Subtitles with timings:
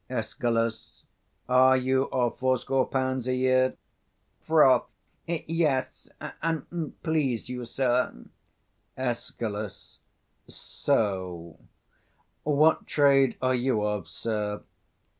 [0.09, 0.67] Escal.
[1.47, 3.75] Are you of fourscore pounds a year?
[4.39, 4.89] Froth.
[5.27, 6.09] Yes,
[6.41, 8.05] an't please you, sir.
[8.95, 9.89] 185 Escal.
[10.47, 11.59] So.
[12.41, 14.63] What trade are you of, sir?